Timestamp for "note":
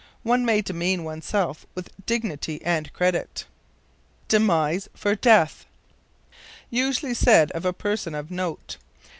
8.31-8.77